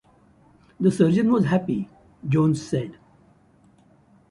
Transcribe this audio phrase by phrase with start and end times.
[0.79, 1.87] "The surgeon was happy,"
[2.27, 2.95] Jones said.